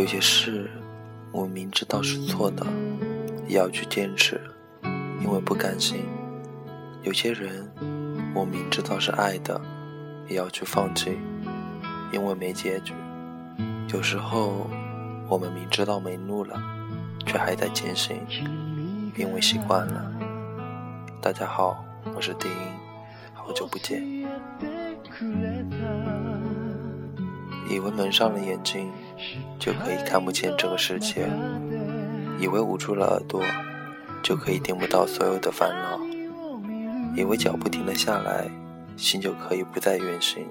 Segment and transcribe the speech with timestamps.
[0.00, 0.70] 有些事，
[1.30, 2.66] 我明知道是错的，
[3.46, 4.40] 也要去坚持，
[5.20, 5.98] 因为不甘心；
[7.02, 7.70] 有些人，
[8.34, 9.60] 我明知道是爱的，
[10.26, 11.18] 也要去放弃，
[12.12, 12.94] 因为没结局。
[13.92, 14.70] 有时候，
[15.28, 16.58] 我们明知道没路了，
[17.26, 18.16] 却还在前行，
[19.18, 20.10] 因为习惯了。
[21.20, 21.84] 大家好，
[22.16, 22.56] 我是丁音，
[23.34, 24.02] 好久不见。
[27.68, 28.90] 以为蒙上了眼睛
[29.58, 31.28] 就可以看不见这个世界，
[32.38, 33.42] 以为捂住了耳朵
[34.22, 36.00] 就可以听不到所有的烦恼，
[37.16, 38.48] 以为脚步停了下来，
[38.96, 40.46] 心就可以不再远行，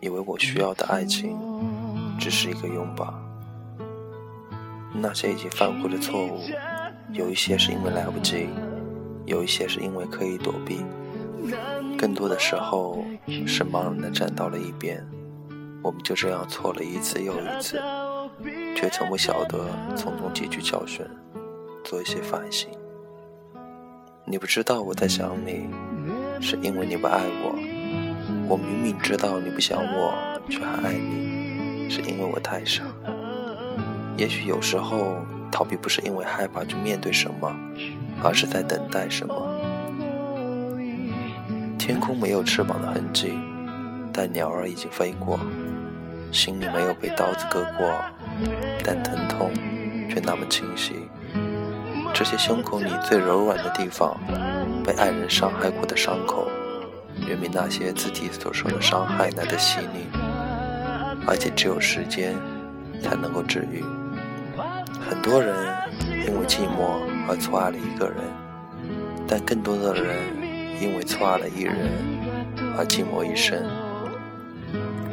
[0.00, 1.36] 以为我需要的爱情
[2.18, 3.14] 只是一个拥抱。
[4.92, 6.40] 那些已经犯过的错误，
[7.12, 8.48] 有一些是因为来不及，
[9.24, 10.84] 有一些是因为刻意躲避，
[11.96, 13.04] 更多的时候
[13.46, 15.06] 是茫然的站到了一边。
[15.82, 17.80] 我们就这样错了一次又一次，
[18.76, 21.04] 却从不晓得从中汲取教训，
[21.82, 22.68] 做一些反省。
[24.26, 25.68] 你不知道我在想你，
[26.40, 27.54] 是因为你不爱我；
[28.48, 30.12] 我明明知道你不想我，
[30.48, 32.84] 却还爱你，是因为我太傻。
[34.16, 35.16] 也许有时候
[35.50, 37.50] 逃避不是因为害怕去面对什么，
[38.22, 39.34] 而是在等待什么。
[41.78, 43.32] 天空没有翅膀的痕迹，
[44.12, 45.40] 但鸟儿已经飞过。
[46.32, 47.92] 心里没有被刀子割过，
[48.84, 49.50] 但疼痛
[50.08, 51.08] 却那么清晰。
[52.12, 54.16] 这些胸口里最柔软的地方，
[54.84, 56.48] 被爱人伤害过的伤口，
[57.26, 60.06] 远比那些自己所受的伤害来的细腻，
[61.26, 62.34] 而且只有时间
[63.02, 63.84] 才能够治愈。
[65.08, 65.54] 很多人
[66.26, 68.16] 因为寂寞而错爱了一个人，
[69.26, 70.16] 但更多的人
[70.80, 71.76] 因为错爱了一人
[72.76, 73.64] 而寂寞一生。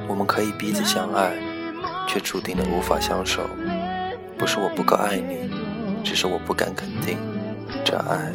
[0.08, 1.34] 我们可以彼此相爱，
[2.08, 3.48] 却注定了无法相守。
[4.38, 5.50] 不是我不够爱你，
[6.04, 7.18] 只是我不敢肯定
[7.84, 8.32] 这爱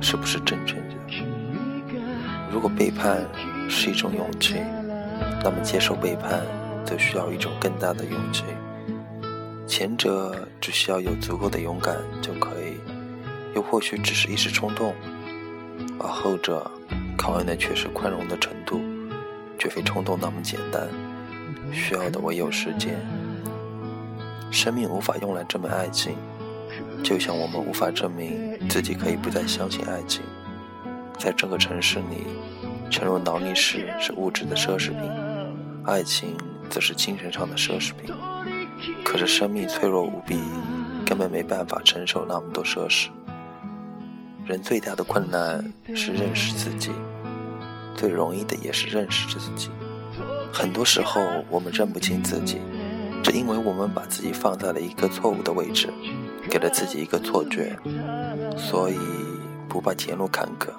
[0.00, 0.94] 是不是真正的。
[2.52, 3.24] 如果背叛
[3.68, 4.56] 是一种勇气，
[5.42, 6.42] 那么接受背叛
[6.84, 8.44] 则需要一种更大的勇气。
[9.66, 12.74] 前者只需要有足够的勇敢就可以，
[13.54, 14.92] 又或许只是一时冲动；
[16.00, 16.68] 而后者
[17.16, 18.80] 考验的却是宽容的程度。
[19.60, 20.88] 绝非冲动那么简单，
[21.70, 22.96] 需要的唯有时间。
[24.50, 26.16] 生命无法用来证明爱情，
[27.04, 30.22] 就像我们无法证明自己可以不再相信爱情。
[31.18, 32.26] 在这个城市里，
[32.90, 35.02] 沉入劳力士是物质的奢侈品，
[35.84, 36.34] 爱情
[36.70, 38.14] 则是精神上的奢侈品。
[39.04, 40.40] 可是生命脆弱无比，
[41.04, 43.08] 根本没办法承受那么多奢侈。
[44.46, 46.90] 人最大的困难是认识自己。
[48.00, 49.68] 最容易的也是认识自己。
[50.50, 52.56] 很多时候，我们认不清自己，
[53.22, 55.92] 只因为我们把自己放在了一个错误的位置，
[56.48, 57.76] 给了自己一个错觉。
[58.56, 58.96] 所以，
[59.68, 60.70] 不怕前路坎坷，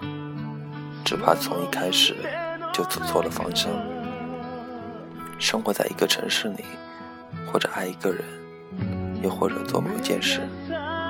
[1.06, 2.16] 只怕从一开始
[2.74, 3.70] 就走错了方向。
[5.38, 6.64] 生活在一个城市里，
[7.53, 8.24] 或者爱一个人，
[9.22, 10.42] 又或者做某件事，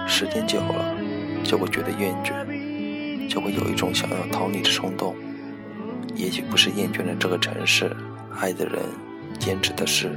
[0.05, 0.93] 时间久了，
[1.41, 5.15] 就会觉得厌倦，就会有一种想要逃离的冲动。
[6.21, 7.91] 也许不是厌倦了这个城市，
[8.39, 8.79] 爱的人，
[9.39, 10.15] 坚持的事，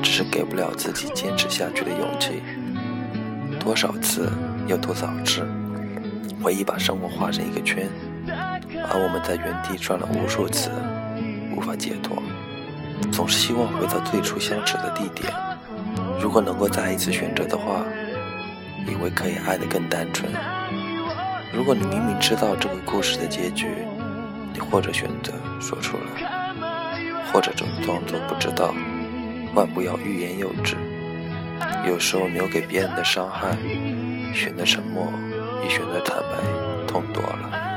[0.00, 2.40] 只是给不了自己坚持下去的勇气。
[3.58, 4.30] 多少次，
[4.68, 5.44] 有多少次，
[6.40, 7.88] 回忆把生活画成一个圈，
[8.88, 10.70] 而我们在原地转了无数次，
[11.56, 12.22] 无法解脱。
[13.10, 15.32] 总是希望回到最初相识的地点。
[16.22, 17.84] 如果能够再一次选择的话，
[18.86, 20.30] 以为可以爱得更单纯。
[21.52, 23.66] 如果你明明知道这个故事的结局。
[24.58, 26.52] 你或者选择说出来，
[27.32, 28.74] 或者装装作不知道。
[29.54, 30.76] 万不要欲言又止。
[31.86, 33.56] 有时候留给别人的伤害，
[34.34, 35.06] 选择沉默
[35.62, 37.67] 比选择坦白痛多了。